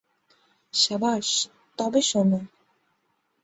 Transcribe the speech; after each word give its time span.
শাবাশ, 0.73 1.27
তবে 1.77 2.01
শোনো। 2.01 2.39